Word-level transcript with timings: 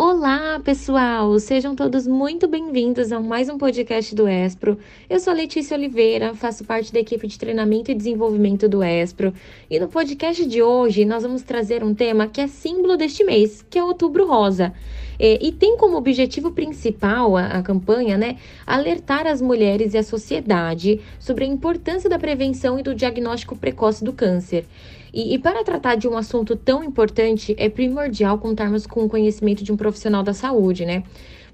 Olá, 0.00 0.60
pessoal! 0.60 1.40
Sejam 1.40 1.74
todos 1.74 2.06
muito 2.06 2.46
bem-vindos 2.46 3.10
a 3.10 3.18
mais 3.18 3.48
um 3.48 3.58
podcast 3.58 4.14
do 4.14 4.28
Espro. 4.28 4.78
Eu 5.10 5.18
sou 5.18 5.34
Letícia 5.34 5.76
Oliveira, 5.76 6.36
faço 6.36 6.64
parte 6.64 6.92
da 6.92 7.00
equipe 7.00 7.26
de 7.26 7.36
treinamento 7.36 7.90
e 7.90 7.96
desenvolvimento 7.96 8.68
do 8.68 8.80
Espro. 8.80 9.34
E 9.68 9.80
no 9.80 9.88
podcast 9.88 10.46
de 10.46 10.62
hoje 10.62 11.04
nós 11.04 11.24
vamos 11.24 11.42
trazer 11.42 11.82
um 11.82 11.92
tema 11.92 12.28
que 12.28 12.40
é 12.40 12.46
símbolo 12.46 12.96
deste 12.96 13.24
mês, 13.24 13.66
que 13.68 13.76
é 13.76 13.82
Outubro 13.82 14.24
Rosa. 14.24 14.72
É, 15.18 15.44
e 15.44 15.50
tem 15.50 15.76
como 15.76 15.96
objetivo 15.96 16.52
principal 16.52 17.36
a, 17.36 17.46
a 17.46 17.62
campanha, 17.62 18.16
né, 18.16 18.36
alertar 18.64 19.26
as 19.26 19.42
mulheres 19.42 19.94
e 19.94 19.98
a 19.98 20.04
sociedade 20.04 21.00
sobre 21.18 21.44
a 21.44 21.48
importância 21.48 22.08
da 22.08 22.20
prevenção 22.20 22.78
e 22.78 22.84
do 22.84 22.94
diagnóstico 22.94 23.56
precoce 23.56 24.04
do 24.04 24.12
câncer. 24.12 24.64
E, 25.12 25.34
e, 25.34 25.38
para 25.38 25.64
tratar 25.64 25.94
de 25.94 26.06
um 26.06 26.16
assunto 26.16 26.56
tão 26.56 26.82
importante, 26.82 27.54
é 27.58 27.68
primordial 27.68 28.38
contarmos 28.38 28.86
com 28.86 29.04
o 29.04 29.08
conhecimento 29.08 29.64
de 29.64 29.72
um 29.72 29.76
profissional 29.76 30.22
da 30.22 30.34
saúde, 30.34 30.84
né? 30.84 31.02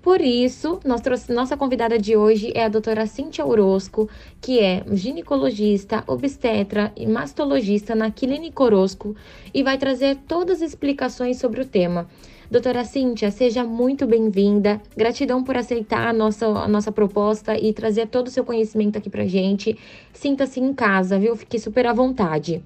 Por 0.05 0.21
isso, 0.21 0.81
nós 0.85 1.01
nossa 1.31 1.57
convidada 1.57 1.99
de 1.99 2.15
hoje 2.15 2.53
é 2.55 2.65
a 2.65 2.69
doutora 2.69 3.07
Cintia 3.07 3.47
Orosco, 3.47 4.07
que 4.39 4.61
é 4.61 4.85
ginecologista, 4.93 6.05
obstetra 6.07 6.93
e 6.95 7.07
mastologista 7.07 7.95
na 7.95 8.11
Clínica 8.11 8.63
Orosco 8.63 9.17
e 9.55 9.63
vai 9.63 9.79
trazer 9.79 10.19
todas 10.29 10.61
as 10.61 10.69
explicações 10.69 11.39
sobre 11.39 11.63
o 11.63 11.65
tema. 11.65 12.07
Doutora 12.51 12.85
Cíntia, 12.85 13.31
seja 13.31 13.65
muito 13.65 14.07
bem-vinda. 14.07 14.79
Gratidão 14.95 15.43
por 15.43 15.57
aceitar 15.57 16.07
a 16.07 16.13
nossa, 16.13 16.47
a 16.49 16.69
nossa 16.69 16.93
proposta 16.93 17.59
e 17.59 17.73
trazer 17.73 18.07
todo 18.09 18.27
o 18.27 18.31
seu 18.31 18.45
conhecimento 18.45 18.99
aqui 18.99 19.09
pra 19.09 19.27
gente. 19.27 19.79
Sinta-se 20.13 20.61
em 20.61 20.75
casa, 20.75 21.19
viu? 21.19 21.35
Fique 21.35 21.59
super 21.59 21.87
à 21.87 21.95
vontade. 21.95 22.63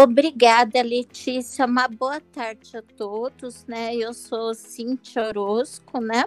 Obrigada, 0.00 0.80
Letícia. 0.80 1.66
Uma 1.66 1.88
boa 1.88 2.20
tarde 2.20 2.76
a 2.76 2.82
todos, 2.82 3.66
né? 3.66 3.96
Eu 3.96 4.14
sou 4.14 4.54
Cintia 4.54 5.26
Orosco, 5.26 6.00
né? 6.00 6.24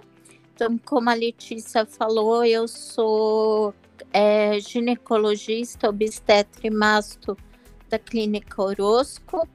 Então, 0.52 0.76
como 0.76 1.08
a 1.08 1.14
Letícia 1.14 1.86
falou, 1.86 2.44
eu 2.44 2.68
sou 2.68 3.74
é, 4.12 4.60
ginecologista, 4.60 5.88
obstetra 5.88 6.66
e 6.66 6.70
masto 6.70 7.34
da 7.88 7.98
Clínica 7.98 8.60
Orosco. 8.60 9.48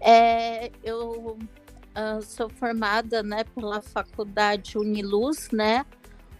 É, 0.00 0.72
eu 0.82 1.38
uh, 1.38 2.20
sou 2.22 2.48
formada 2.48 3.22
né, 3.22 3.44
pela 3.54 3.80
Faculdade 3.80 4.76
Uniluz, 4.76 5.50
né? 5.52 5.86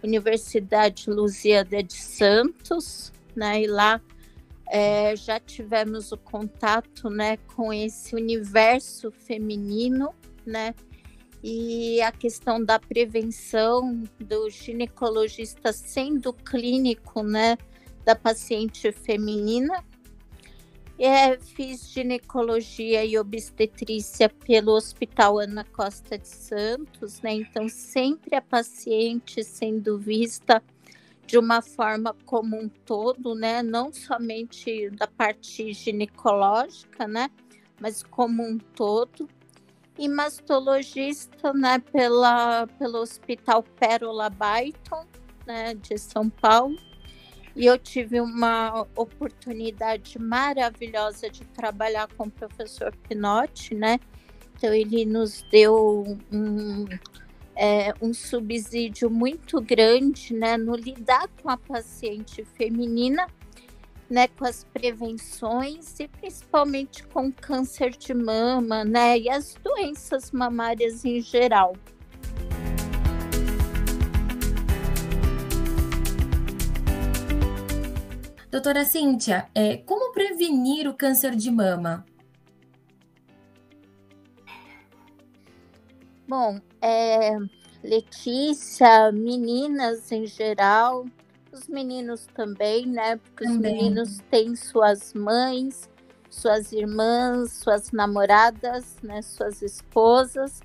Universidade 0.03 1.09
Lusíada 1.09 1.81
de 1.81 1.93
Santos, 1.93 3.13
né? 3.33 3.61
E 3.61 3.67
lá 3.67 4.01
é, 4.69 5.15
já 5.15 5.39
tivemos 5.39 6.11
o 6.11 6.17
contato 6.17 7.09
né, 7.09 7.37
com 7.55 7.73
esse 7.73 8.15
universo 8.15 9.11
feminino, 9.11 10.13
né? 10.45 10.75
E 11.41 12.01
a 12.01 12.11
questão 12.11 12.63
da 12.63 12.77
prevenção 12.77 14.03
do 14.19 14.49
ginecologista 14.49 15.73
sendo 15.73 16.33
clínico, 16.33 17.23
né, 17.23 17.57
da 18.05 18.15
paciente 18.15 18.91
feminina. 18.91 19.83
É, 20.99 21.37
fiz 21.39 21.89
ginecologia 21.89 23.05
e 23.05 23.17
obstetrícia 23.17 24.27
pelo 24.29 24.73
Hospital 24.73 25.39
Ana 25.39 25.63
Costa 25.63 26.17
de 26.17 26.27
Santos, 26.27 27.21
né? 27.21 27.35
Então 27.35 27.69
sempre 27.69 28.35
a 28.35 28.41
paciente 28.41 29.41
sendo 29.41 29.97
vista 29.97 30.61
de 31.29 31.37
uma 31.37 31.61
forma 31.61 32.15
como 32.25 32.59
um 32.59 32.67
todo, 32.67 33.35
né? 33.35 33.61
Não 33.61 33.93
somente 33.93 34.89
da 34.89 35.05
parte 35.05 35.71
ginecológica, 35.73 37.07
né? 37.07 37.29
Mas 37.79 38.01
como 38.01 38.41
um 38.41 38.57
todo. 38.57 39.29
E 39.95 40.07
mastologista, 40.07 41.53
né? 41.53 41.77
Pela, 41.77 42.65
pelo 42.79 42.97
Hospital 42.97 43.61
Pérola 43.61 44.27
Baiton, 44.27 45.05
né? 45.45 45.75
De 45.75 45.99
São 45.99 46.31
Paulo. 46.31 46.75
E 47.55 47.63
eu 47.63 47.77
tive 47.77 48.19
uma 48.19 48.87
oportunidade 48.95 50.17
maravilhosa 50.17 51.29
de 51.29 51.45
trabalhar 51.45 52.07
com 52.17 52.23
o 52.23 52.31
professor 52.31 52.91
Pinotti, 53.07 53.75
né? 53.75 53.99
Então 54.57 54.73
ele 54.73 55.05
nos 55.05 55.45
deu 55.51 56.17
um 56.31 56.85
é, 57.61 57.93
um 58.01 58.13
subsídio 58.13 59.09
muito 59.09 59.59
grande 59.59 60.33
né, 60.33 60.55
no 60.55 60.73
lidar 60.77 61.27
com 61.43 61.49
a 61.49 61.57
paciente 61.57 62.45
feminina, 62.55 63.27
né, 64.09 64.29
com 64.29 64.45
as 64.45 64.63
prevenções 64.63 65.99
e 65.99 66.07
principalmente 66.07 67.03
com 67.07 67.29
câncer 67.29 67.91
de 67.91 68.13
mama 68.13 68.85
né, 68.85 69.19
e 69.19 69.29
as 69.29 69.55
doenças 69.61 70.31
mamárias 70.31 71.03
em 71.03 71.19
geral. 71.19 71.75
Doutora 78.49 78.85
Cíntia, 78.85 79.49
é, 79.53 79.77
como 79.77 80.13
prevenir 80.13 80.87
o 80.87 80.93
câncer 80.93 81.35
de 81.35 81.51
mama? 81.51 82.05
Bom, 86.29 86.61
é, 86.79 87.39
Letícia, 87.83 89.11
meninas 89.11 90.11
em 90.11 90.27
geral, 90.27 91.07
os 91.51 91.67
meninos 91.67 92.27
também, 92.35 92.85
né? 92.85 93.15
Porque 93.15 93.45
também. 93.45 93.57
os 93.57 93.61
meninos 93.81 94.19
têm 94.29 94.55
suas 94.55 95.11
mães, 95.15 95.89
suas 96.29 96.71
irmãs, 96.71 97.53
suas 97.53 97.91
namoradas, 97.91 98.95
né? 99.01 99.23
Suas 99.23 99.63
esposas. 99.63 100.61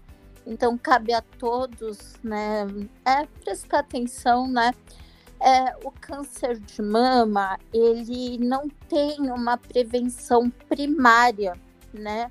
Então 0.47 0.76
cabe 0.76 1.14
a 1.14 1.22
todos, 1.22 2.12
né? 2.22 2.66
É 3.02 3.25
prestar 3.42 3.78
atenção, 3.78 4.46
né? 4.46 4.75
É, 5.41 5.75
o 5.82 5.91
câncer 5.91 6.58
de 6.58 6.82
mama 6.82 7.58
ele 7.72 8.36
não 8.36 8.69
tem 8.69 9.31
uma 9.31 9.56
prevenção 9.56 10.50
primária, 10.69 11.54
né? 11.91 12.31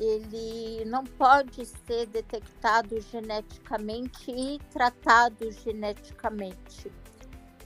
Ele 0.00 0.84
não 0.86 1.04
pode 1.04 1.66
ser 1.66 2.06
detectado 2.06 2.98
geneticamente 3.00 4.30
e 4.30 4.58
tratado 4.72 5.52
geneticamente. 5.52 6.90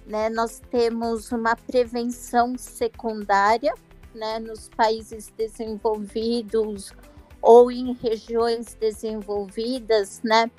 Né? 0.05 0.28
Nós 0.28 0.61
temos 0.71 1.31
uma 1.31 1.55
prevenção 1.55 2.59
secundária 2.59 3.72
né, 4.12 4.41
nos 4.41 4.69
países 4.69 5.33
desenvolvidos 5.37 6.93
ou 7.41 7.71
em 7.71 7.93
regiões 7.93 8.75
desenvolvidas, 8.75 10.21
né? 10.22 10.51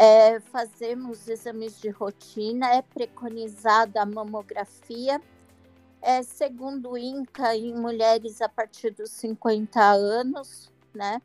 É, 0.00 0.38
fazemos 0.40 1.28
exames 1.28 1.80
de 1.80 1.90
rotina, 1.90 2.72
é 2.72 2.82
preconizada 2.82 4.00
a 4.00 4.06
mamografia. 4.06 5.20
É, 6.00 6.22
segundo 6.22 6.90
o 6.90 6.98
INCA, 6.98 7.56
em 7.56 7.74
mulheres 7.74 8.40
a 8.40 8.48
partir 8.48 8.90
dos 8.90 9.10
50 9.10 9.80
anos, 9.80 10.70
né? 10.98 11.22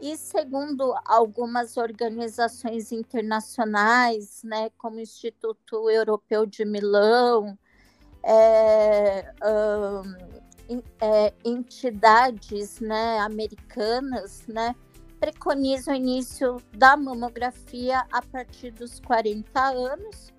E 0.00 0.16
segundo 0.16 0.94
algumas 1.04 1.76
organizações 1.76 2.90
internacionais, 2.90 4.40
né, 4.42 4.70
como 4.78 4.96
o 4.96 5.00
Instituto 5.00 5.90
Europeu 5.90 6.46
de 6.46 6.64
Milão, 6.64 7.58
é, 8.22 9.30
um, 10.70 10.82
é, 11.02 11.34
entidades 11.44 12.80
né, 12.80 13.18
americanas, 13.18 14.46
né, 14.46 14.74
preconizam 15.18 15.92
o 15.92 15.96
início 15.98 16.56
da 16.72 16.96
mamografia 16.96 18.06
a 18.10 18.22
partir 18.22 18.70
dos 18.70 19.00
40 19.00 19.60
anos, 19.60 20.32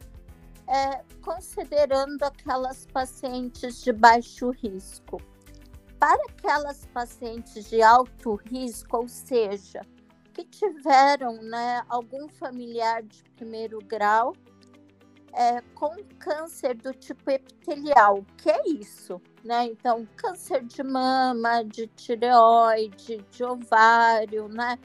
é, 0.68 1.04
considerando 1.22 2.24
aquelas 2.24 2.88
pacientes 2.88 3.84
de 3.84 3.94
baixo 3.94 4.50
risco 4.50 5.22
para 6.02 6.24
aquelas 6.24 6.84
pacientes 6.88 7.70
de 7.70 7.80
alto 7.80 8.34
risco, 8.34 8.98
ou 8.98 9.08
seja, 9.08 9.86
que 10.34 10.44
tiveram 10.44 11.40
né, 11.44 11.84
algum 11.88 12.28
familiar 12.28 13.04
de 13.04 13.24
primeiro 13.36 13.78
grau 13.86 14.34
é, 15.32 15.62
com 15.76 15.96
câncer 16.18 16.74
do 16.74 16.92
tipo 16.92 17.30
epitelial, 17.30 18.26
que 18.36 18.50
é 18.50 18.68
isso, 18.68 19.22
né? 19.44 19.66
Então, 19.68 20.08
câncer 20.16 20.64
de 20.66 20.82
mama, 20.82 21.64
de 21.64 21.86
tireoide, 21.86 23.24
de 23.30 23.44
ovário, 23.44 24.48
né? 24.48 24.80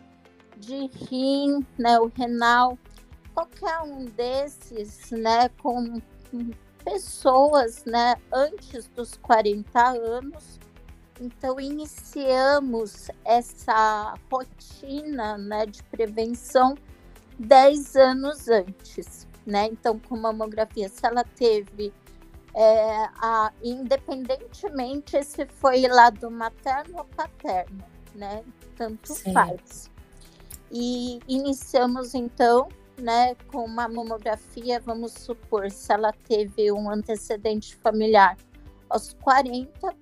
De 0.59 0.87
rim, 0.87 1.67
né? 1.79 1.99
O 1.99 2.13
renal, 2.15 2.79
qualquer 3.33 3.81
um 3.81 4.05
desses, 4.05 5.11
né? 5.13 5.49
Com 5.63 5.99
pessoas, 6.85 7.87
né? 7.87 8.17
Antes 8.31 8.87
dos 8.89 9.17
40 9.17 9.81
anos, 9.81 10.61
então, 11.21 11.59
iniciamos 11.59 13.11
essa 13.25 14.15
rotina 14.31 15.39
né, 15.39 15.67
de 15.67 15.83
prevenção 15.85 16.75
10 17.39 17.97
anos 17.97 18.49
antes. 18.49 19.27
Né? 19.47 19.67
Então, 19.67 19.99
com 19.99 20.17
mamografia, 20.17 20.89
se 20.89 21.07
ela 21.07 21.25
teve, 21.25 21.93
é, 22.55 23.09
a, 23.21 23.53
independentemente 23.63 25.23
se 25.23 25.47
foi 25.47 25.87
lado 25.87 26.31
materno 26.31 26.99
ou 26.99 27.05
paterno, 27.05 27.85
né? 28.15 28.43
tanto 28.77 29.15
Sim. 29.15 29.33
faz. 29.33 29.91
E 30.71 31.21
iniciamos 31.29 32.15
então, 32.15 32.69
né, 32.99 33.35
com 33.49 33.65
uma 33.65 33.89
mamografia, 33.89 34.81
vamos 34.81 35.13
supor, 35.13 35.71
se 35.71 35.93
ela 35.93 36.13
teve 36.13 36.73
um 36.73 36.91
antecedente 36.91 37.77
familiar 37.77 38.37
aos 38.89 39.13
40, 39.23 39.95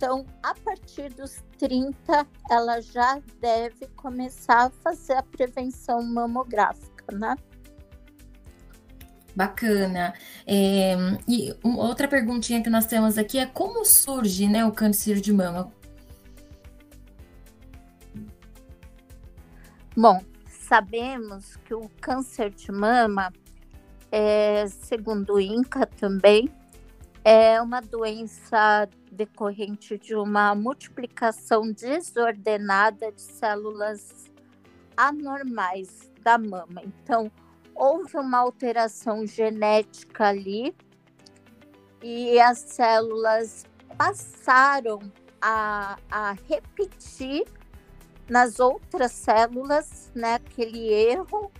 então 0.00 0.24
a 0.42 0.54
partir 0.54 1.12
dos 1.12 1.42
30 1.58 2.26
ela 2.50 2.80
já 2.80 3.20
deve 3.38 3.86
começar 3.88 4.68
a 4.68 4.70
fazer 4.70 5.12
a 5.12 5.22
prevenção 5.22 6.02
mamográfica, 6.02 7.04
né? 7.12 7.36
Bacana. 9.36 10.14
É, 10.46 10.94
e 11.28 11.54
outra 11.62 12.08
perguntinha 12.08 12.62
que 12.62 12.70
nós 12.70 12.86
temos 12.86 13.18
aqui 13.18 13.38
é 13.38 13.44
como 13.44 13.84
surge 13.84 14.48
né, 14.48 14.64
o 14.64 14.72
câncer 14.72 15.20
de 15.20 15.34
mama? 15.34 15.70
Bom, 19.94 20.24
sabemos 20.48 21.56
que 21.56 21.74
o 21.74 21.90
câncer 22.00 22.48
de 22.48 22.72
mama, 22.72 23.30
é, 24.10 24.66
segundo 24.66 25.34
o 25.34 25.40
INCA 25.40 25.84
também, 25.84 26.48
é 27.22 27.60
uma 27.60 27.82
doença 27.82 28.88
decorrente 29.10 29.98
de 29.98 30.14
uma 30.14 30.54
multiplicação 30.54 31.72
desordenada 31.72 33.10
de 33.12 33.20
células 33.20 34.30
anormais 34.96 36.10
da 36.22 36.38
mama. 36.38 36.82
Então, 36.84 37.30
houve 37.74 38.16
uma 38.16 38.38
alteração 38.38 39.26
genética 39.26 40.28
ali 40.28 40.74
e 42.02 42.38
as 42.40 42.58
células 42.58 43.64
passaram 43.96 45.00
a, 45.40 45.98
a 46.10 46.32
repetir 46.48 47.44
nas 48.28 48.60
outras 48.60 49.12
células, 49.12 50.12
né, 50.14 50.34
aquele 50.34 50.92
erro, 50.92 51.50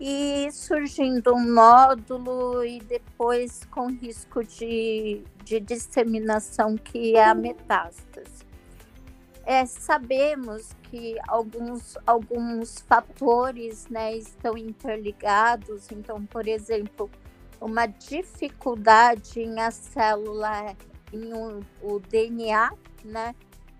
e 0.00 0.50
surgindo 0.50 1.34
um 1.34 1.44
nódulo 1.44 2.64
e 2.64 2.80
depois 2.80 3.60
com 3.70 3.88
risco 3.88 4.42
de, 4.42 5.22
de 5.44 5.60
disseminação, 5.60 6.74
que 6.74 7.16
é 7.16 7.24
a 7.24 7.34
metástase. 7.34 8.48
É, 9.44 9.66
sabemos 9.66 10.70
que 10.84 11.16
alguns, 11.28 11.98
alguns 12.06 12.80
fatores 12.80 13.88
né, 13.88 14.16
estão 14.16 14.56
interligados, 14.56 15.90
então, 15.90 16.24
por 16.24 16.48
exemplo, 16.48 17.10
uma 17.60 17.86
dificuldade 17.86 19.40
em 19.40 19.60
a 19.60 19.70
célula, 19.70 20.74
em 21.12 21.34
um, 21.34 21.60
o 21.82 21.98
DNA, 21.98 22.72
né, 23.04 23.34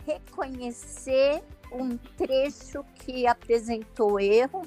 reconhecer 0.05 1.43
um 1.73 1.97
trecho 1.97 2.85
que 2.97 3.27
apresentou 3.27 4.19
erro, 4.19 4.63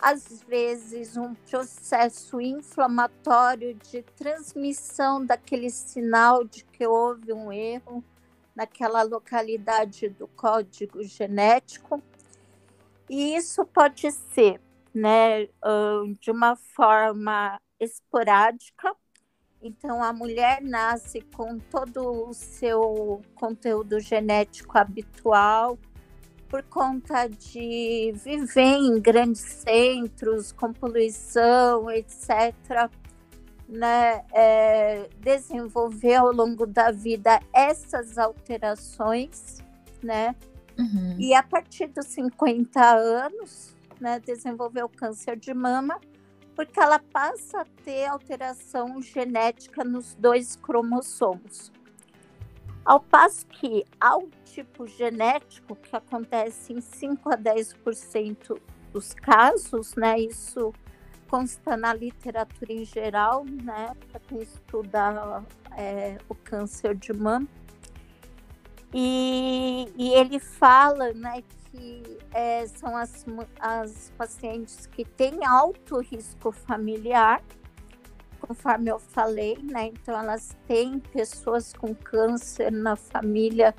às 0.00 0.42
vezes 0.42 1.16
um 1.16 1.34
processo 1.34 2.40
inflamatório 2.40 3.74
de 3.74 4.02
transmissão 4.02 5.24
daquele 5.24 5.70
sinal 5.70 6.44
de 6.44 6.64
que 6.64 6.86
houve 6.86 7.32
um 7.32 7.50
erro 7.52 8.04
naquela 8.54 9.02
localidade 9.02 10.08
do 10.08 10.26
código 10.28 11.02
genético. 11.02 12.02
E 13.08 13.36
isso 13.36 13.64
pode 13.64 14.10
ser 14.10 14.60
né, 14.94 15.46
de 16.20 16.30
uma 16.30 16.56
forma 16.56 17.60
esporádica. 17.78 18.94
Então, 19.62 20.02
a 20.02 20.12
mulher 20.12 20.62
nasce 20.62 21.20
com 21.20 21.58
todo 21.58 22.28
o 22.28 22.32
seu 22.32 23.20
conteúdo 23.34 24.00
genético 24.00 24.78
habitual, 24.78 25.78
por 26.48 26.62
conta 26.64 27.28
de 27.28 28.12
viver 28.24 28.76
em 28.76 29.00
grandes 29.00 29.40
centros, 29.40 30.52
com 30.52 30.72
poluição, 30.72 31.90
etc 31.90 32.90
né, 33.68 34.24
é, 34.32 35.08
desenvolver 35.20 36.14
ao 36.14 36.32
longo 36.32 36.66
da 36.66 36.90
vida 36.90 37.40
essas 37.52 38.16
alterações, 38.16 39.58
né? 40.02 40.34
Uhum. 40.78 41.16
E 41.18 41.34
a 41.34 41.42
partir 41.42 41.86
dos 41.88 42.06
50 42.06 42.80
anos, 42.80 43.74
né, 44.00 44.20
desenvolver 44.20 44.84
o 44.84 44.88
câncer 44.88 45.36
de 45.36 45.52
mama, 45.54 45.98
porque 46.54 46.78
ela 46.78 46.98
passa 46.98 47.62
a 47.62 47.64
ter 47.82 48.06
alteração 48.06 49.00
genética 49.02 49.82
nos 49.82 50.14
dois 50.14 50.56
cromossomos. 50.56 51.72
Ao 52.86 53.00
passo 53.00 53.44
que 53.46 53.84
ao 54.00 54.28
tipo 54.44 54.86
genético, 54.86 55.74
que 55.74 55.96
acontece 55.96 56.72
em 56.72 56.80
5 56.80 57.28
a 57.28 57.36
10% 57.36 58.60
dos 58.92 59.12
casos, 59.12 59.96
né, 59.96 60.20
isso 60.20 60.72
consta 61.28 61.76
na 61.76 61.92
literatura 61.92 62.72
em 62.72 62.84
geral, 62.84 63.44
né, 63.44 63.92
para 64.08 64.20
quem 64.20 64.40
estuda 64.40 65.44
é, 65.76 66.16
o 66.28 66.34
câncer 66.36 66.94
de 66.94 67.12
mama. 67.12 67.48
E, 68.94 69.92
e 69.96 70.14
ele 70.14 70.38
fala 70.38 71.12
né, 71.12 71.42
que 71.72 72.18
é, 72.32 72.68
são 72.68 72.96
as, 72.96 73.26
as 73.58 74.12
pacientes 74.16 74.86
que 74.86 75.04
têm 75.04 75.44
alto 75.44 75.98
risco 75.98 76.52
familiar, 76.52 77.42
conforme 78.46 78.90
eu 78.90 78.98
falei, 78.98 79.58
né? 79.62 79.86
Então 79.86 80.18
elas 80.18 80.56
têm 80.66 80.98
pessoas 80.98 81.72
com 81.72 81.94
câncer 81.94 82.70
na 82.70 82.96
família, 82.96 83.74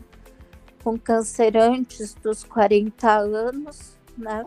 com 0.83 0.97
câncer 0.97 1.55
antes 1.57 2.13
dos 2.15 2.43
40 2.43 3.09
anos, 3.09 3.97
né? 4.17 4.45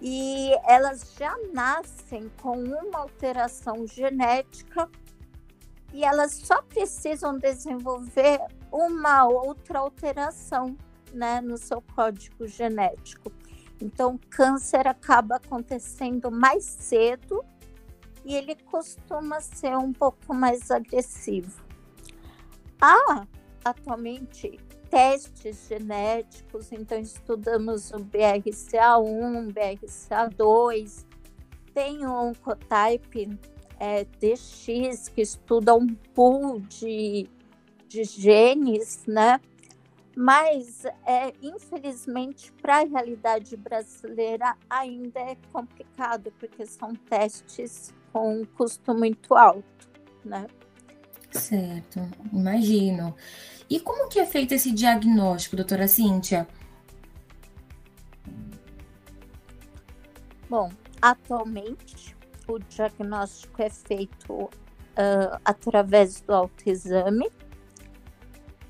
e 0.00 0.52
elas 0.64 1.14
já 1.18 1.34
nascem 1.52 2.30
com 2.42 2.58
uma 2.58 3.00
alteração 3.00 3.86
genética 3.86 4.88
e 5.92 6.04
elas 6.04 6.32
só 6.32 6.60
precisam 6.62 7.38
desenvolver 7.38 8.40
uma 8.70 9.26
outra 9.26 9.78
alteração 9.78 10.76
né, 11.12 11.40
no 11.40 11.56
seu 11.56 11.80
código 11.80 12.46
genético. 12.46 13.32
Então, 13.80 14.14
o 14.14 14.20
câncer 14.28 14.86
acaba 14.86 15.36
acontecendo 15.36 16.30
mais 16.30 16.64
cedo 16.64 17.44
e 18.26 18.34
ele 18.34 18.56
costuma 18.56 19.40
ser 19.40 19.76
um 19.78 19.92
pouco 19.92 20.34
mais 20.34 20.68
agressivo. 20.70 21.64
Há 22.80 23.24
atualmente 23.64 24.58
testes 24.90 25.68
genéticos, 25.68 26.72
então 26.72 26.98
estudamos 26.98 27.92
o 27.92 27.98
BRCA1, 27.98 29.52
BRCA2, 29.52 31.06
tem 31.72 32.04
o 32.04 32.12
Oncotype 32.12 33.38
é, 33.78 34.04
DX, 34.04 35.08
que 35.08 35.22
estuda 35.22 35.74
um 35.74 35.86
pool 35.86 36.60
de, 36.60 37.28
de 37.86 38.02
genes, 38.04 39.04
né? 39.06 39.40
Mas, 40.16 40.86
é, 41.04 41.32
infelizmente, 41.42 42.50
para 42.62 42.78
a 42.78 42.84
realidade 42.84 43.54
brasileira 43.56 44.56
ainda 44.68 45.20
é 45.20 45.36
complicado, 45.52 46.32
porque 46.38 46.64
são 46.64 46.94
testes 46.94 47.92
com 48.16 48.40
um 48.40 48.46
custo 48.46 48.94
muito 48.94 49.34
alto, 49.34 49.90
né? 50.24 50.46
Certo, 51.30 52.00
imagino. 52.32 53.14
E 53.68 53.78
como 53.78 54.08
que 54.08 54.18
é 54.18 54.24
feito 54.24 54.54
esse 54.54 54.72
diagnóstico, 54.72 55.54
doutora 55.54 55.86
Cíntia? 55.86 56.48
Bom, 60.48 60.72
atualmente 61.02 62.16
o 62.48 62.58
diagnóstico 62.58 63.60
é 63.60 63.68
feito 63.68 64.32
uh, 64.32 65.38
através 65.44 66.22
do 66.22 66.32
autoexame, 66.32 67.28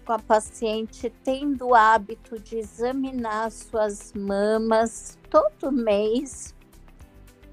com 0.05 0.13
a 0.13 0.19
paciente 0.19 1.09
tendo 1.23 1.69
o 1.69 1.75
hábito 1.77 2.37
de 2.41 2.57
examinar 2.57 3.53
suas 3.53 4.13
mamas 4.13 5.17
todo 5.31 5.71
mês, 5.71 6.56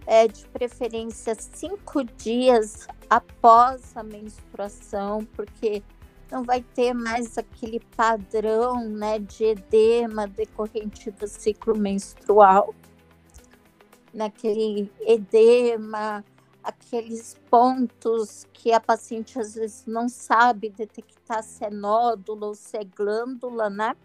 é, 0.05 0.27
de 0.27 0.45
preferência 0.47 1.35
cinco 1.35 2.03
dias 2.03 2.87
após 3.09 3.95
a 3.95 4.03
menstruação, 4.03 5.25
porque 5.33 5.83
não 6.31 6.43
vai 6.43 6.61
ter 6.61 6.93
mais 6.93 7.37
aquele 7.37 7.79
padrão 7.95 8.89
né, 8.89 9.19
de 9.19 9.45
edema 9.45 10.27
decorrente 10.27 11.11
do 11.11 11.27
ciclo 11.27 11.77
menstrual, 11.77 12.73
naquele 14.13 14.91
edema, 15.01 16.23
aqueles 16.63 17.35
pontos 17.49 18.45
que 18.53 18.71
a 18.71 18.79
paciente 18.79 19.39
às 19.39 19.55
vezes 19.55 19.85
não 19.85 20.07
sabe 20.07 20.69
detectar 20.69 21.43
se 21.43 21.63
é 21.65 21.69
nódulo 21.69 22.47
ou 22.47 22.55
se 22.55 22.77
é 22.77 22.83
glândula, 22.83 23.69
né? 23.69 23.95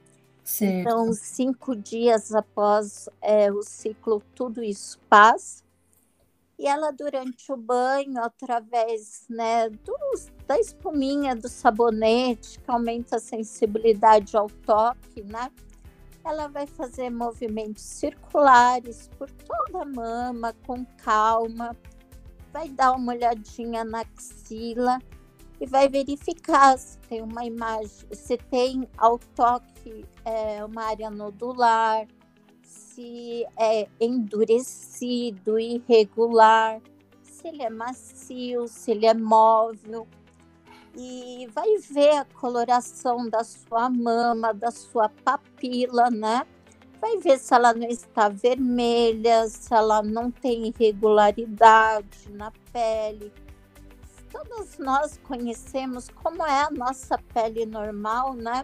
Certo. 0.42 0.74
Então, 0.80 1.12
cinco 1.12 1.76
dias 1.76 2.34
após 2.34 3.08
é, 3.20 3.52
o 3.52 3.62
ciclo, 3.62 4.22
tudo 4.34 4.62
isso 4.62 4.98
passa 5.08 5.67
e 6.58 6.66
ela 6.66 6.90
durante 6.90 7.52
o 7.52 7.56
banho, 7.56 8.22
através 8.22 9.26
né, 9.30 9.68
dos, 9.70 10.28
da 10.46 10.58
espuminha 10.58 11.36
do 11.36 11.48
sabonete, 11.48 12.58
que 12.58 12.70
aumenta 12.70 13.16
a 13.16 13.20
sensibilidade 13.20 14.36
ao 14.36 14.48
toque, 14.48 15.22
né? 15.22 15.50
ela 16.28 16.48
vai 16.48 16.66
fazer 16.66 17.10
movimentos 17.10 17.82
circulares 17.82 19.08
por 19.16 19.30
toda 19.30 19.82
a 19.82 19.86
mama, 19.86 20.54
com 20.66 20.84
calma, 21.02 21.74
vai 22.52 22.68
dar 22.68 22.92
uma 22.92 23.12
olhadinha 23.12 23.84
na 23.84 24.00
axila 24.00 24.98
e 25.60 25.66
vai 25.66 25.88
verificar 25.88 26.78
se 26.78 26.98
tem 27.00 27.22
uma 27.22 27.44
imagem, 27.44 28.06
se 28.12 28.36
tem 28.36 28.88
ao 28.96 29.18
toque 29.18 30.04
é, 30.24 30.64
uma 30.64 30.84
área 30.84 31.10
nodular, 31.10 32.06
se 32.98 33.46
é 33.56 33.86
endurecido, 34.00 35.56
irregular, 35.56 36.80
se 37.22 37.46
ele 37.46 37.62
é 37.62 37.70
macio, 37.70 38.66
se 38.66 38.90
ele 38.90 39.06
é 39.06 39.14
móvel. 39.14 40.08
E 40.96 41.48
vai 41.54 41.76
ver 41.76 42.16
a 42.16 42.24
coloração 42.24 43.28
da 43.30 43.44
sua 43.44 43.88
mama, 43.88 44.52
da 44.52 44.72
sua 44.72 45.08
papila, 45.08 46.10
né? 46.10 46.44
Vai 47.00 47.18
ver 47.18 47.38
se 47.38 47.54
ela 47.54 47.72
não 47.72 47.86
está 47.86 48.28
vermelha, 48.28 49.46
se 49.46 49.72
ela 49.72 50.02
não 50.02 50.28
tem 50.32 50.66
irregularidade 50.66 52.32
na 52.32 52.50
pele 52.72 53.32
todos 54.30 54.78
nós 54.78 55.18
conhecemos 55.24 56.08
como 56.10 56.44
é 56.44 56.62
a 56.62 56.70
nossa 56.70 57.18
pele 57.32 57.64
normal, 57.64 58.34
né? 58.34 58.62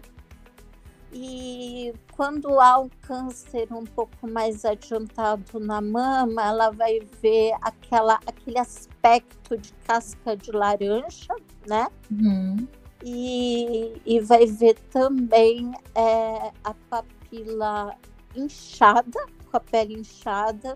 E 1.11 1.93
quando 2.11 2.59
há 2.59 2.79
um 2.79 2.89
câncer 3.01 3.67
um 3.71 3.85
pouco 3.85 4.27
mais 4.27 4.65
adiantado 4.65 5.59
na 5.59 5.79
mama, 5.81 6.41
ela 6.45 6.71
vai 6.71 6.99
ver 7.21 7.53
aquela, 7.61 8.19
aquele 8.25 8.59
aspecto 8.59 9.57
de 9.57 9.73
casca 9.85 10.35
de 10.35 10.51
laranja, 10.51 11.33
né? 11.67 11.87
Uhum. 12.11 12.67
E, 13.03 14.01
e 14.05 14.19
vai 14.19 14.45
ver 14.45 14.75
também 14.91 15.71
é, 15.93 16.51
a 16.63 16.73
papila 16.89 17.95
inchada, 18.35 19.25
com 19.49 19.57
a 19.57 19.59
pele 19.59 19.93
inchada 19.93 20.75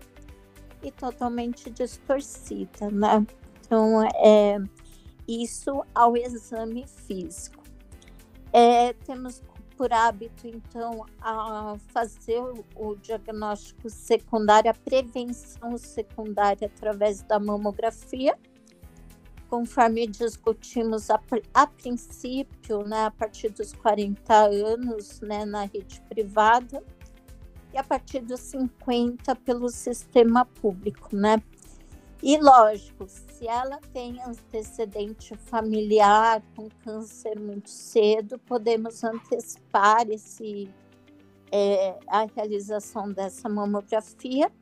e 0.82 0.90
totalmente 0.90 1.70
distorcida, 1.70 2.90
né? 2.90 3.26
Então, 3.60 4.02
é, 4.14 4.58
isso 5.28 5.84
ao 5.94 6.16
exame 6.16 6.86
físico. 6.86 7.62
É, 8.52 8.92
temos 8.92 9.42
por 9.80 9.94
hábito, 9.94 10.46
então, 10.46 11.06
a 11.22 11.74
fazer 11.88 12.38
o, 12.76 12.94
diagnóstico 12.96 13.88
secundário, 13.88 14.70
a 14.70 14.74
prevenção 14.74 15.78
secundária 15.78 16.66
através 16.66 17.22
da 17.22 17.40
mamografia, 17.40 18.36
conforme 19.48 20.06
discutimos 20.06 21.08
a, 21.08 21.18
a 21.54 21.66
princípio, 21.66 22.82
né, 22.86 23.06
a 23.06 23.10
partir 23.10 23.48
dos 23.52 23.72
40 23.72 24.34
anos, 24.34 25.22
né, 25.22 25.46
na 25.46 25.62
rede 25.62 25.98
privada, 26.10 26.84
e 27.72 27.78
a 27.78 27.82
partir 27.82 28.20
dos 28.20 28.40
50 28.40 29.34
pelo 29.34 29.70
sistema 29.70 30.44
público, 30.44 31.16
né? 31.16 31.42
E 32.22 32.36
lógico, 32.36 33.06
se 33.08 33.48
ela 33.48 33.78
tem 33.92 34.20
antecedente 34.22 35.34
familiar 35.36 36.42
com 36.54 36.68
câncer 36.84 37.38
muito 37.38 37.70
cedo, 37.70 38.38
podemos 38.40 39.02
antecipar 39.02 40.08
esse, 40.10 40.68
é, 41.50 41.98
a 42.06 42.26
realização 42.36 43.10
dessa 43.10 43.48
mamografia. 43.48 44.52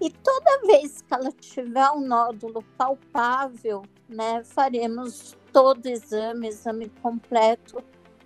E 0.00 0.10
toda 0.10 0.66
vez 0.66 1.00
que 1.00 1.14
ela 1.14 1.30
tiver 1.32 1.88
um 1.92 2.06
nódulo 2.06 2.62
palpável, 2.76 3.82
né, 4.08 4.42
faremos 4.44 5.36
todo 5.52 5.86
o 5.86 5.88
exame, 5.88 6.48
exame 6.48 6.88
completo 7.00 7.82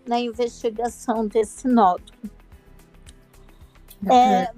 na 0.09 0.19
investigação 0.19 1.27
desse 1.27 1.69
nódulo. 1.69 2.19
É, 4.11 4.51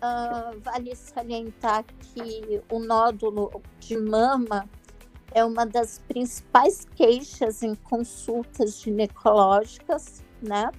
Uh, 0.00 0.60
vale 0.60 0.94
salientar 0.94 1.84
que 1.84 2.62
o 2.70 2.78
nódulo 2.78 3.60
de 3.80 3.96
mama 3.96 4.68
é 5.32 5.44
uma 5.44 5.66
das 5.66 5.98
principais 6.06 6.86
queixas 6.94 7.62
em 7.62 7.74
consultas 7.74 8.80
ginecológicas, 8.80 10.24
né? 10.40 10.70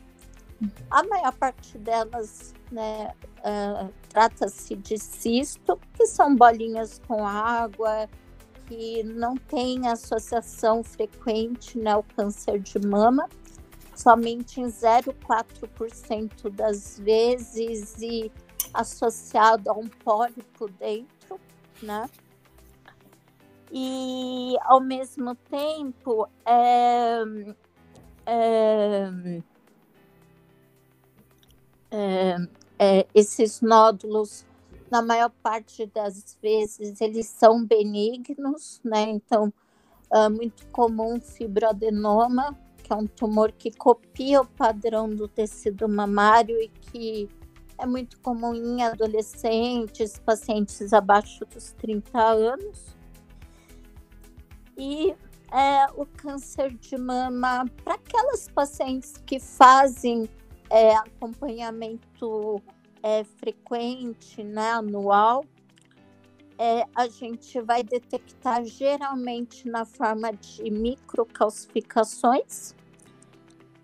A 0.90 1.04
maior 1.04 1.34
parte 1.34 1.78
delas, 1.78 2.54
né, 2.72 3.14
uh, 3.40 3.94
trata-se 4.10 4.76
de 4.76 4.98
cisto, 4.98 5.80
que 5.94 6.06
são 6.06 6.36
bolinhas 6.36 7.00
com 7.08 7.26
água, 7.26 8.10
que 8.68 9.04
não 9.04 9.36
tem 9.36 9.88
associação 9.88 10.84
frequente 10.84 11.78
né, 11.78 11.92
ao 11.92 12.04
câncer 12.04 12.60
de 12.60 12.78
mama, 12.80 13.30
somente 13.96 14.60
em 14.62 14.66
0,4% 14.66 16.50
das 16.50 17.00
vezes 17.00 17.96
e 18.00 18.32
associado 18.74 19.70
a 19.70 19.74
um 19.74 19.88
pólipo 19.88 20.70
dentro, 20.80 21.40
né? 21.82 22.10
E 23.72 24.56
ao 24.62 24.80
mesmo 24.80 25.36
tempo 25.36 26.28
é, 26.46 27.22
é, 28.26 29.12
é, 31.92 32.36
é, 32.80 33.08
esses 33.14 33.62
nódulos, 33.62 34.46
na 34.90 35.02
maior 35.02 35.30
parte 35.44 35.86
das 35.86 36.38
vezes, 36.42 37.00
eles 37.00 37.28
são 37.28 37.64
benignos, 37.64 38.82
né? 38.84 39.04
Então, 39.04 39.54
é 40.12 40.28
muito 40.30 40.66
comum 40.68 41.20
fibroadenoma, 41.22 42.58
que 42.84 42.92
é 42.92 42.96
um 42.96 43.06
tumor 43.06 43.52
que 43.52 43.70
copia 43.70 44.42
o 44.42 44.48
padrão 44.48 45.08
do 45.08 45.28
tecido 45.28 45.88
mamário 45.88 46.60
e 46.60 46.68
que 46.68 47.30
é 47.80 47.86
muito 47.86 48.20
comum 48.20 48.54
em 48.54 48.84
adolescentes, 48.84 50.20
pacientes 50.20 50.92
abaixo 50.94 51.46
dos 51.46 51.72
30 51.74 52.20
anos. 52.20 52.96
E 54.78 55.16
é, 55.52 55.86
o 55.96 56.06
câncer 56.06 56.76
de 56.76 56.98
mama, 56.98 57.66
para 57.84 57.96
aquelas 57.96 58.48
pacientes 58.50 59.14
que 59.26 59.40
fazem 59.40 60.30
é, 60.70 60.96
acompanhamento 60.96 62.62
é, 63.02 63.24
frequente, 63.24 64.44
né, 64.44 64.72
anual, 64.72 65.44
é, 66.58 66.84
a 66.94 67.08
gente 67.08 67.62
vai 67.62 67.82
detectar 67.82 68.66
geralmente 68.66 69.66
na 69.68 69.86
forma 69.86 70.34
de 70.34 70.70
microcalcificações, 70.70 72.76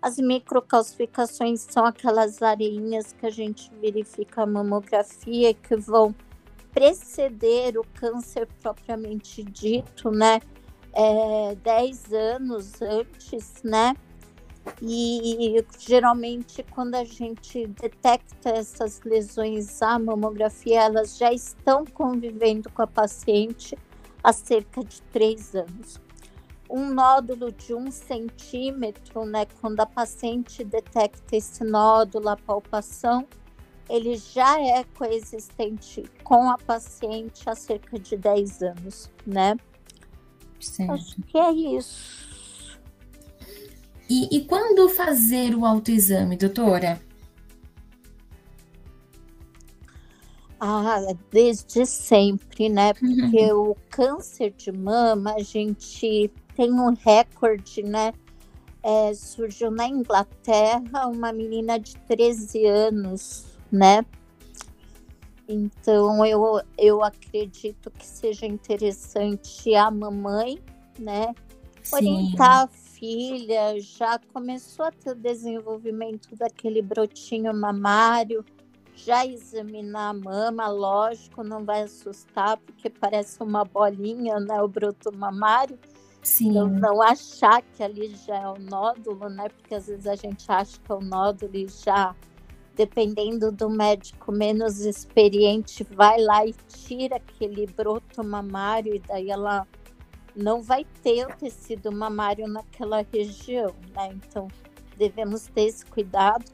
as 0.00 0.18
microcalcificações 0.18 1.60
são 1.60 1.84
aquelas 1.84 2.42
areinhas 2.42 3.12
que 3.12 3.26
a 3.26 3.30
gente 3.30 3.70
verifica 3.80 4.42
a 4.42 4.46
mamografia 4.46 5.54
que 5.54 5.76
vão 5.76 6.14
preceder 6.72 7.78
o 7.78 7.84
câncer 7.94 8.46
propriamente 8.62 9.42
dito, 9.42 10.10
né? 10.10 10.40
É, 10.92 11.54
10 11.56 12.12
anos 12.12 12.80
antes, 12.82 13.62
né? 13.62 13.94
E 14.82 15.64
geralmente, 15.78 16.62
quando 16.70 16.96
a 16.96 17.04
gente 17.04 17.66
detecta 17.68 18.50
essas 18.50 19.00
lesões 19.02 19.80
à 19.80 19.98
mamografia, 19.98 20.82
elas 20.82 21.16
já 21.16 21.32
estão 21.32 21.84
convivendo 21.84 22.68
com 22.70 22.82
a 22.82 22.86
paciente 22.86 23.76
há 24.22 24.32
cerca 24.32 24.82
de 24.82 25.00
três 25.02 25.54
anos 25.54 26.00
um 26.68 26.92
nódulo 26.92 27.52
de 27.52 27.74
um 27.74 27.90
centímetro, 27.90 29.24
né, 29.24 29.46
quando 29.60 29.80
a 29.80 29.86
paciente 29.86 30.64
detecta 30.64 31.36
esse 31.36 31.64
nódulo, 31.64 32.28
a 32.28 32.36
palpação, 32.36 33.26
ele 33.88 34.16
já 34.16 34.60
é 34.60 34.84
coexistente 34.96 36.04
com 36.24 36.50
a 36.50 36.58
paciente 36.58 37.48
há 37.48 37.54
cerca 37.54 37.98
de 37.98 38.16
10 38.16 38.62
anos, 38.62 39.10
né? 39.24 39.56
Certo. 40.60 40.92
Acho 40.92 41.22
que 41.22 41.38
é 41.38 41.52
isso. 41.52 42.26
E, 44.08 44.36
e 44.36 44.44
quando 44.44 44.88
fazer 44.88 45.54
o 45.54 45.64
autoexame, 45.64 46.36
doutora? 46.36 47.00
Ah, 50.58 50.98
desde 51.30 51.84
sempre, 51.84 52.68
né? 52.68 52.94
Porque 52.98 53.52
uhum. 53.52 53.70
o 53.70 53.76
câncer 53.90 54.52
de 54.52 54.72
mama, 54.72 55.34
a 55.34 55.42
gente 55.42 56.30
tem 56.56 56.72
um 56.72 56.94
recorde, 56.94 57.82
né? 57.82 58.12
É, 58.82 59.12
surgiu 59.14 59.70
na 59.70 59.86
Inglaterra 59.86 61.06
uma 61.06 61.32
menina 61.32 61.78
de 61.78 61.96
13 62.08 62.64
anos, 62.66 63.46
né? 63.70 64.04
Então 65.48 66.24
eu, 66.24 66.60
eu 66.78 67.04
acredito 67.04 67.90
que 67.90 68.06
seja 68.06 68.46
interessante 68.46 69.74
a 69.74 69.90
mamãe, 69.90 70.58
né? 70.98 71.34
Sim. 71.82 71.96
Orientar 71.96 72.64
a 72.64 72.66
filha, 72.68 73.78
já 73.78 74.18
começou 74.32 74.86
a 74.86 74.90
ter 74.90 75.10
o 75.10 75.14
desenvolvimento 75.14 76.34
daquele 76.34 76.80
brotinho 76.80 77.54
mamário, 77.54 78.44
já 78.94 79.26
examinar 79.26 80.10
a 80.10 80.14
mama, 80.14 80.68
lógico, 80.68 81.44
não 81.44 81.64
vai 81.64 81.82
assustar, 81.82 82.56
porque 82.56 82.88
parece 82.88 83.42
uma 83.42 83.64
bolinha, 83.64 84.40
né? 84.40 84.60
O 84.62 84.68
broto 84.68 85.14
mamário 85.14 85.78
Sim. 86.26 86.50
Não, 86.50 86.66
não 86.66 87.00
achar 87.00 87.62
que 87.62 87.84
ali 87.84 88.12
já 88.26 88.36
é 88.36 88.48
o 88.48 88.58
nódulo, 88.58 89.28
né? 89.28 89.48
Porque 89.48 89.76
às 89.76 89.86
vezes 89.86 90.08
a 90.08 90.16
gente 90.16 90.44
acha 90.50 90.76
que 90.80 90.90
é 90.90 90.94
o 90.96 91.00
nódulo 91.00 91.54
e 91.54 91.68
já 91.68 92.16
dependendo 92.74 93.52
do 93.52 93.70
médico 93.70 94.32
menos 94.32 94.80
experiente, 94.80 95.84
vai 95.84 96.20
lá 96.20 96.44
e 96.44 96.52
tira 96.66 97.16
aquele 97.16 97.64
broto 97.68 98.24
mamário 98.24 98.92
e 98.92 98.98
daí 98.98 99.30
ela 99.30 99.66
não 100.34 100.60
vai 100.60 100.84
ter 101.00 101.26
o 101.26 101.36
tecido 101.36 101.92
mamário 101.92 102.48
naquela 102.48 103.06
região, 103.12 103.72
né? 103.94 104.08
Então 104.12 104.48
devemos 104.98 105.46
ter 105.46 105.66
esse 105.66 105.86
cuidado. 105.86 106.44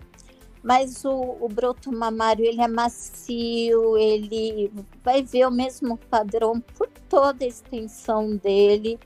Mas 0.62 1.02
o, 1.02 1.38
o 1.41 1.49
broto 1.49 1.91
mamário 1.91 2.45
ele 2.45 2.61
é 2.61 2.69
macio, 2.69 3.97
ele 3.97 4.71
vai 5.02 5.23
ver 5.23 5.47
o 5.47 5.50
mesmo 5.50 5.97
padrão 5.97 6.61
por 6.61 6.88
toda 7.09 7.43
a 7.43 7.49
extensão 7.49 8.37
dele, 8.37 9.00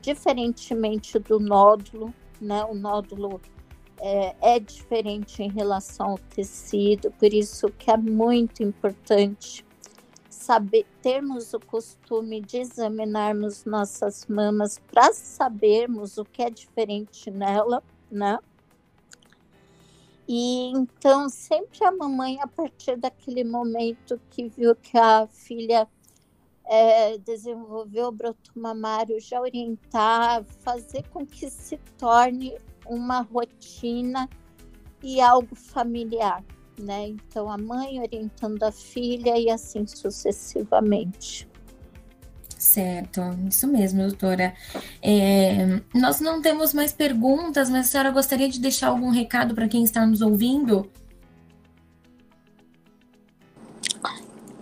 diferentemente 0.00 1.18
do 1.18 1.38
nódulo, 1.38 2.12
né? 2.40 2.64
O 2.64 2.74
nódulo 2.74 3.40
é, 3.98 4.34
é 4.40 4.58
diferente 4.58 5.42
em 5.42 5.50
relação 5.50 6.12
ao 6.12 6.18
tecido, 6.18 7.10
por 7.12 7.32
isso 7.32 7.68
que 7.78 7.90
é 7.90 7.96
muito 7.96 8.62
importante 8.62 9.64
saber 10.28 10.86
termos 11.02 11.52
o 11.52 11.60
costume 11.60 12.40
de 12.40 12.58
examinarmos 12.58 13.64
nossas 13.64 14.26
mamas 14.26 14.80
para 14.90 15.12
sabermos 15.12 16.18
o 16.18 16.24
que 16.24 16.42
é 16.42 16.50
diferente 16.50 17.30
nela, 17.30 17.82
né? 18.10 18.38
E 20.26 20.70
então 20.70 21.28
sempre 21.28 21.84
a 21.84 21.92
mamãe, 21.92 22.40
a 22.40 22.46
partir 22.46 22.96
daquele 22.96 23.44
momento 23.44 24.20
que 24.30 24.48
viu 24.48 24.74
que 24.76 24.96
a 24.96 25.26
filha 25.26 25.88
é, 26.70 27.18
desenvolveu 27.18 28.06
o 28.06 28.12
broto 28.12 28.52
mamário, 28.54 29.20
já 29.20 29.40
orientar, 29.40 30.44
fazer 30.60 31.02
com 31.08 31.26
que 31.26 31.50
se 31.50 31.76
torne 31.98 32.56
uma 32.86 33.22
rotina 33.22 34.28
e 35.02 35.20
algo 35.20 35.56
familiar, 35.56 36.44
né? 36.78 37.08
Então 37.08 37.50
a 37.50 37.58
mãe 37.58 38.00
orientando 38.00 38.62
a 38.62 38.70
filha 38.70 39.36
e 39.36 39.50
assim 39.50 39.84
sucessivamente. 39.84 41.48
Certo, 42.56 43.20
isso 43.48 43.66
mesmo, 43.66 44.02
doutora. 44.02 44.54
É, 45.02 45.80
nós 45.92 46.20
não 46.20 46.40
temos 46.40 46.72
mais 46.72 46.92
perguntas, 46.92 47.68
mas 47.68 47.86
a 47.86 47.90
senhora 47.90 48.10
gostaria 48.12 48.48
de 48.48 48.60
deixar 48.60 48.88
algum 48.88 49.10
recado 49.10 49.56
para 49.56 49.66
quem 49.66 49.82
está 49.82 50.06
nos 50.06 50.20
ouvindo? 50.20 50.88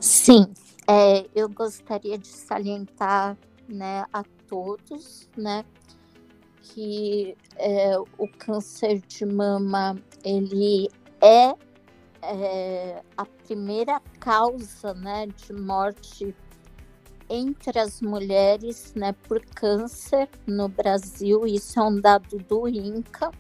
Sim, 0.01 0.47
é, 0.89 1.29
eu 1.35 1.51
gostaria 1.51 2.17
de 2.17 2.29
salientar 2.29 3.37
né, 3.69 4.07
a 4.11 4.25
todos 4.47 5.29
né, 5.37 5.63
que 6.63 7.37
é, 7.57 7.99
o 7.99 8.27
câncer 8.39 9.01
de 9.01 9.27
mama 9.27 9.97
ele 10.25 10.89
é, 11.21 11.55
é, 12.23 13.03
a 13.19 13.27
primeira 13.27 14.01
causa 14.19 14.95
né, 14.95 15.27
de 15.27 15.53
morte 15.53 16.35
entre 17.29 17.79
as 17.79 18.01
mulheres 18.01 18.95
né, 18.95 19.13
por 19.13 19.45
câncer 19.45 20.27
no 20.47 20.69
Brasil, 20.69 21.47
isso 21.47 21.79
é 21.79 21.83
um 21.83 22.01
dado 22.01 22.39
do 22.39 22.67
INCA. 22.67 23.31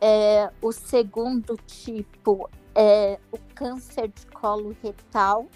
É, 0.00 0.50
o 0.60 0.72
segundo 0.72 1.56
tipo 1.66 2.50
é 2.74 3.18
o 3.30 3.38
câncer 3.54 4.08
de 4.08 4.26
colo 4.26 4.76
retal, 4.82 5.48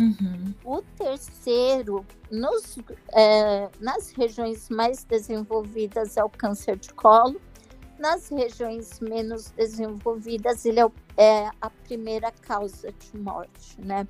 Uhum. 0.00 0.54
O 0.64 0.82
terceiro, 0.96 2.06
nos, 2.30 2.78
é, 3.12 3.68
nas 3.80 4.12
regiões 4.12 4.68
mais 4.70 5.04
desenvolvidas, 5.04 6.16
é 6.16 6.24
o 6.24 6.30
câncer 6.30 6.76
de 6.76 6.92
colo. 6.94 7.40
Nas 7.98 8.30
regiões 8.30 8.98
menos 9.00 9.50
desenvolvidas, 9.50 10.64
ele 10.64 10.80
é, 10.80 10.90
é 11.18 11.50
a 11.60 11.68
primeira 11.68 12.32
causa 12.32 12.90
de 12.92 13.18
morte, 13.18 13.78
né? 13.78 14.06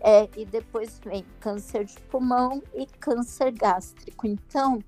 É, 0.00 0.28
e 0.36 0.44
depois 0.44 1.00
vem 1.04 1.24
câncer 1.38 1.84
de 1.84 1.98
pulmão 2.10 2.62
e 2.74 2.84
câncer 2.86 3.52
gástrico. 3.52 4.26
Então, 4.26 4.82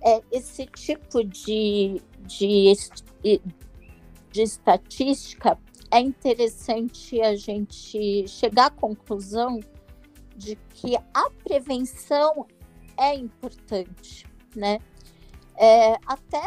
é, 0.00 0.22
esse 0.30 0.66
tipo 0.66 1.24
de, 1.24 2.00
de, 2.20 2.72
de 4.30 4.42
estatística 4.42 5.58
é 5.94 6.00
interessante 6.00 7.20
a 7.20 7.36
gente 7.36 8.26
chegar 8.26 8.66
à 8.66 8.70
conclusão 8.70 9.60
de 10.36 10.56
que 10.70 10.96
a 10.96 11.30
prevenção 11.44 12.48
é 12.98 13.14
importante, 13.14 14.26
né? 14.56 14.80
É, 15.56 15.92
até 16.04 16.42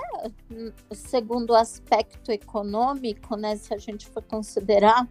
segundo 0.92 1.52
o 1.52 1.56
aspecto 1.56 2.30
econômico, 2.30 3.38
né, 3.38 3.56
se 3.56 3.74
a 3.74 3.78
gente 3.78 4.06
for 4.08 4.22
considerar 4.22 5.08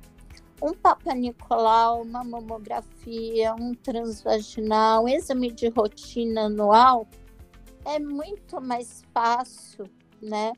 um 0.63 0.75
Papa 0.75 1.15
Nicolau, 1.15 2.03
uma 2.03 2.23
mamografia, 2.23 3.55
um 3.55 3.73
transvaginal, 3.73 5.05
um 5.05 5.09
exame 5.09 5.51
de 5.51 5.69
rotina 5.71 6.43
anual, 6.43 7.09
é 7.87 7.99
muito 7.99 8.61
mais 8.61 9.03
fácil, 9.15 9.87
né, 10.21 10.53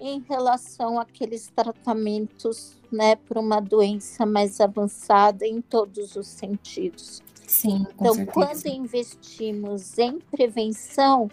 em 0.00 0.20
relação 0.28 0.98
àqueles 1.00 1.50
tratamentos 1.54 2.76
né, 2.90 3.16
para 3.16 3.40
uma 3.40 3.60
doença 3.60 4.26
mais 4.26 4.60
avançada 4.60 5.46
em 5.46 5.60
todos 5.60 6.16
os 6.16 6.26
sentidos. 6.26 7.22
Sim, 7.46 7.86
então, 7.94 8.26
quando 8.26 8.66
investimos 8.66 9.98
em 9.98 10.18
prevenção, 10.18 11.30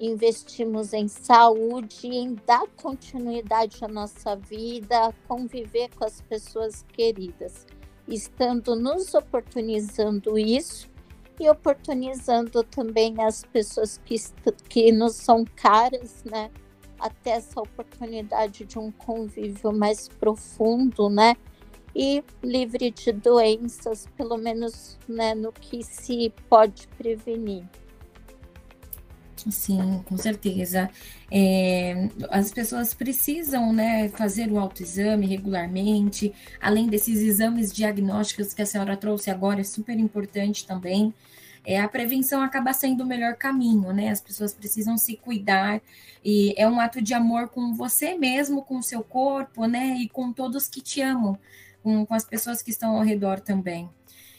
investimos 0.00 0.92
em 0.92 1.06
saúde, 1.06 2.08
em 2.08 2.34
dar 2.46 2.66
continuidade 2.76 3.84
à 3.84 3.88
nossa 3.88 4.34
vida, 4.36 5.14
conviver 5.28 5.90
com 5.96 6.04
as 6.04 6.20
pessoas 6.20 6.84
queridas, 6.92 7.66
estando 8.08 8.74
nos 8.74 9.14
oportunizando 9.14 10.36
isso 10.36 10.90
e 11.38 11.48
oportunizando 11.48 12.62
também 12.64 13.14
as 13.20 13.44
pessoas 13.44 14.00
que, 14.04 14.16
que 14.68 14.92
nos 14.92 15.14
são 15.14 15.44
caras, 15.44 16.22
né? 16.24 16.50
Até 16.98 17.32
essa 17.32 17.60
oportunidade 17.60 18.64
de 18.64 18.78
um 18.78 18.90
convívio 18.90 19.72
mais 19.72 20.08
profundo, 20.08 21.08
né? 21.08 21.36
E 21.94 22.24
livre 22.42 22.90
de 22.90 23.12
doenças, 23.12 24.08
pelo 24.16 24.36
menos 24.36 24.98
né, 25.08 25.34
no 25.34 25.52
que 25.52 25.82
se 25.84 26.32
pode 26.48 26.88
prevenir. 26.98 27.64
Sim, 29.50 30.02
com 30.04 30.16
certeza. 30.16 30.90
É, 31.30 32.08
as 32.30 32.50
pessoas 32.50 32.94
precisam 32.94 33.72
né, 33.72 34.08
fazer 34.08 34.50
o 34.50 34.58
autoexame 34.58 35.26
regularmente, 35.26 36.32
além 36.60 36.86
desses 36.86 37.20
exames 37.20 37.72
diagnósticos 37.72 38.54
que 38.54 38.62
a 38.62 38.66
senhora 38.66 38.96
trouxe 38.96 39.30
agora, 39.30 39.60
é 39.60 39.64
super 39.64 39.98
importante 39.98 40.66
também 40.66 41.12
é, 41.64 41.80
a 41.80 41.88
prevenção 41.88 42.42
acaba 42.42 42.72
sendo 42.72 43.02
o 43.02 43.06
melhor 43.06 43.36
caminho, 43.36 43.92
né? 43.92 44.10
As 44.10 44.20
pessoas 44.20 44.52
precisam 44.52 44.98
se 44.98 45.16
cuidar 45.16 45.80
e 46.24 46.54
é 46.56 46.68
um 46.68 46.78
ato 46.78 47.00
de 47.00 47.14
amor 47.14 47.48
com 47.48 47.74
você 47.74 48.14
mesmo, 48.14 48.62
com 48.62 48.78
o 48.78 48.82
seu 48.82 49.02
corpo, 49.02 49.66
né? 49.66 49.96
E 49.98 50.08
com 50.08 50.32
todos 50.32 50.68
que 50.68 50.82
te 50.82 51.00
amam, 51.00 51.38
com, 51.82 52.04
com 52.04 52.14
as 52.14 52.24
pessoas 52.24 52.62
que 52.62 52.70
estão 52.70 52.96
ao 52.96 53.02
redor 53.02 53.40
também. 53.40 53.88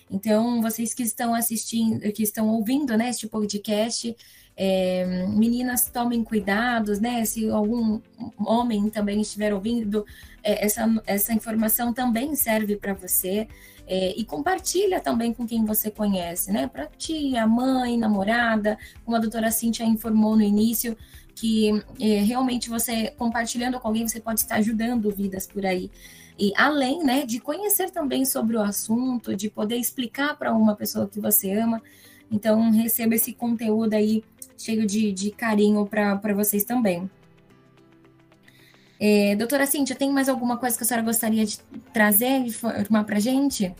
Então, 0.09 0.61
vocês 0.61 0.93
que 0.93 1.03
estão 1.03 1.33
assistindo, 1.33 1.99
que 2.11 2.23
estão 2.23 2.47
ouvindo, 2.49 2.95
né, 2.97 3.09
este 3.09 3.27
podcast, 3.27 4.15
é, 4.57 5.27
meninas 5.27 5.89
tomem 5.89 6.23
cuidados, 6.23 6.99
né? 6.99 7.25
Se 7.25 7.49
algum 7.49 7.99
homem 8.39 8.89
também 8.89 9.19
estiver 9.19 9.53
ouvindo, 9.53 10.05
é, 10.41 10.65
essa, 10.65 11.03
essa 11.05 11.33
informação 11.33 11.93
também 11.93 12.35
serve 12.35 12.77
para 12.77 12.93
você. 12.93 13.47
É, 13.87 14.17
e 14.17 14.23
compartilha 14.23 14.99
também 14.99 15.31
com 15.31 15.45
quem 15.45 15.63
você 15.63 15.91
conhece, 15.91 16.51
né? 16.51 16.67
Para 16.67 16.87
tia, 16.87 17.45
mãe, 17.45 17.97
namorada, 17.97 18.77
como 19.03 19.15
a 19.17 19.19
doutora 19.19 19.51
Cíntia 19.51 19.83
informou 19.83 20.35
no 20.35 20.41
início, 20.41 20.97
que 21.35 21.83
é, 21.99 22.21
realmente 22.21 22.69
você 22.69 23.11
compartilhando 23.17 23.79
com 23.79 23.87
alguém, 23.87 24.07
você 24.07 24.19
pode 24.21 24.39
estar 24.39 24.55
ajudando 24.55 25.11
vidas 25.11 25.45
por 25.45 25.65
aí. 25.65 25.91
E 26.37 26.51
além, 26.57 27.03
né, 27.03 27.25
de 27.25 27.39
conhecer 27.39 27.89
também 27.89 28.25
sobre 28.25 28.57
o 28.57 28.61
assunto, 28.61 29.35
de 29.35 29.49
poder 29.49 29.77
explicar 29.77 30.37
para 30.37 30.53
uma 30.53 30.75
pessoa 30.75 31.07
que 31.07 31.19
você 31.19 31.51
ama. 31.51 31.81
Então, 32.29 32.71
receba 32.71 33.15
esse 33.15 33.33
conteúdo 33.33 33.93
aí 33.93 34.23
cheio 34.57 34.85
de, 34.85 35.11
de 35.11 35.31
carinho 35.31 35.85
para 35.85 36.33
vocês 36.33 36.63
também. 36.63 37.09
É, 38.99 39.35
doutora 39.35 39.65
Cíntia, 39.65 39.95
tem 39.95 40.11
mais 40.11 40.29
alguma 40.29 40.57
coisa 40.57 40.77
que 40.77 40.83
a 40.83 40.87
senhora 40.87 41.05
gostaria 41.05 41.45
de 41.45 41.59
trazer 41.93 42.37
informar 42.39 43.03
para 43.03 43.19
gente? 43.19 43.73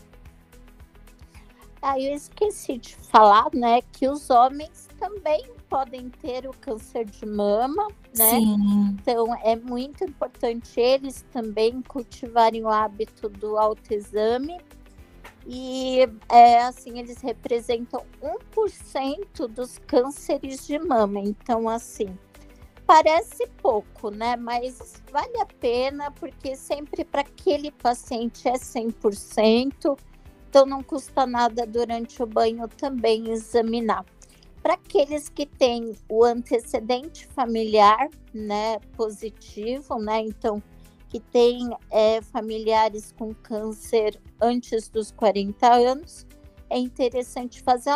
Ah, 1.80 1.98
eu 1.98 2.14
esqueci 2.14 2.78
de 2.78 2.96
falar, 2.96 3.48
né, 3.54 3.80
que 3.92 4.08
os 4.08 4.28
homens 4.28 4.88
também 4.98 5.55
podem 5.76 6.08
ter 6.08 6.48
o 6.48 6.52
câncer 6.52 7.04
de 7.04 7.26
mama, 7.26 7.88
né? 8.16 8.30
Sim. 8.30 8.96
Então 8.98 9.34
é 9.44 9.54
muito 9.54 10.04
importante 10.04 10.80
eles 10.80 11.22
também 11.30 11.82
cultivarem 11.82 12.64
o 12.64 12.68
hábito 12.70 13.28
do 13.28 13.58
autoexame. 13.58 14.58
E 15.46 16.08
é, 16.30 16.62
assim, 16.62 16.98
eles 16.98 17.20
representam 17.20 18.02
1% 18.22 19.46
dos 19.48 19.76
cânceres 19.86 20.66
de 20.66 20.78
mama. 20.78 21.20
Então, 21.20 21.68
assim, 21.68 22.16
Parece 22.86 23.48
pouco, 23.60 24.10
né? 24.10 24.36
Mas 24.36 25.02
vale 25.10 25.40
a 25.40 25.46
pena, 25.46 26.12
porque 26.12 26.54
sempre 26.54 27.04
para 27.04 27.22
aquele 27.22 27.72
paciente 27.72 28.48
é 28.48 28.52
100%, 28.52 29.98
então 30.48 30.64
não 30.64 30.84
custa 30.84 31.26
nada 31.26 31.66
durante 31.66 32.22
o 32.22 32.26
banho 32.26 32.68
também 32.68 33.28
examinar. 33.32 34.06
Para 34.66 34.74
aqueles 34.74 35.28
que 35.28 35.46
têm 35.46 35.92
o 36.08 36.24
antecedente 36.24 37.24
familiar, 37.28 38.08
né, 38.34 38.80
positivo, 38.96 39.96
né, 40.00 40.22
então 40.22 40.60
que 41.08 41.20
tem 41.20 41.70
é, 41.88 42.20
familiares 42.20 43.14
com 43.16 43.32
câncer 43.32 44.20
antes 44.40 44.88
dos 44.88 45.12
40 45.12 45.72
anos, 45.72 46.26
é 46.68 46.76
interessante 46.76 47.62
fazer 47.62 47.92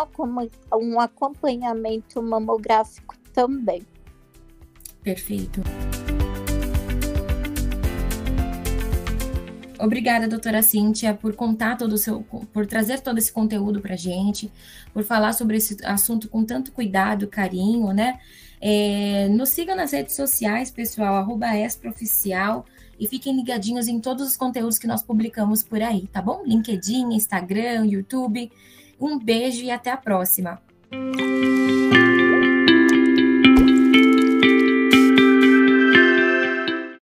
um 0.72 1.00
acompanhamento 1.00 2.22
mamográfico 2.22 3.18
também. 3.34 3.84
Perfeito. 5.02 5.62
Obrigada, 9.80 10.28
doutora 10.28 10.62
Cíntia, 10.62 11.14
por 11.14 11.34
contar 11.34 11.76
todo 11.76 11.94
o 11.94 11.98
seu, 11.98 12.22
por 12.52 12.66
trazer 12.66 13.00
todo 13.00 13.18
esse 13.18 13.32
conteúdo 13.32 13.80
para 13.80 13.96
gente, 13.96 14.50
por 14.92 15.02
falar 15.04 15.32
sobre 15.32 15.56
esse 15.56 15.76
assunto 15.84 16.28
com 16.28 16.44
tanto 16.44 16.72
cuidado, 16.72 17.26
carinho, 17.26 17.92
né? 17.92 18.18
É, 18.60 19.28
nos 19.28 19.48
sigam 19.48 19.74
nas 19.74 19.92
redes 19.92 20.14
sociais, 20.14 20.70
pessoal, 20.70 21.26
Esprooficial, 21.64 22.66
e 22.98 23.08
fiquem 23.08 23.34
ligadinhos 23.34 23.88
em 23.88 23.98
todos 23.98 24.26
os 24.26 24.36
conteúdos 24.36 24.78
que 24.78 24.86
nós 24.86 25.02
publicamos 25.02 25.62
por 25.62 25.80
aí, 25.80 26.06
tá 26.08 26.20
bom? 26.20 26.42
LinkedIn, 26.44 27.14
Instagram, 27.14 27.86
YouTube. 27.86 28.52
Um 29.00 29.18
beijo 29.18 29.64
e 29.64 29.70
até 29.70 29.90
a 29.90 29.96
próxima. 29.96 30.60